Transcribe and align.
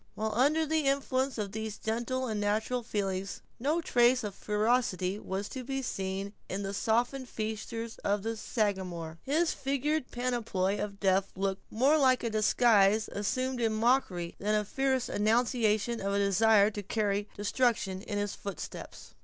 While 0.15 0.33
under 0.33 0.65
the 0.65 0.87
influence 0.87 1.37
of 1.37 1.51
these 1.51 1.77
gentle 1.77 2.25
and 2.25 2.41
natural 2.41 2.81
feelings, 2.81 3.43
no 3.59 3.81
trace 3.81 4.23
of 4.23 4.33
ferocity 4.33 5.19
was 5.19 5.47
to 5.49 5.63
be 5.63 5.83
seen 5.83 6.33
in 6.49 6.63
the 6.63 6.73
softened 6.73 7.29
features 7.29 7.99
of 7.99 8.23
the 8.23 8.35
Sagamore. 8.35 9.19
His 9.21 9.53
figured 9.53 10.09
panoply 10.09 10.79
of 10.79 10.99
death 10.99 11.31
looked 11.35 11.71
more 11.71 11.99
like 11.99 12.23
a 12.23 12.31
disguise 12.31 13.09
assumed 13.11 13.61
in 13.61 13.73
mockery 13.73 14.35
than 14.39 14.55
a 14.55 14.65
fierce 14.65 15.07
annunciation 15.07 16.01
of 16.01 16.13
a 16.13 16.17
desire 16.17 16.71
to 16.71 16.81
carry 16.81 17.29
destruction 17.37 18.01
in 18.01 18.17
his 18.17 18.33
footsteps. 18.33 19.13